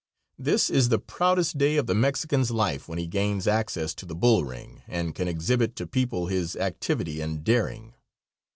[0.39, 4.15] This is the proudest day of the Mexican's life when he gains access to the
[4.15, 7.93] bull ring and can exhibit to people his activity and daring.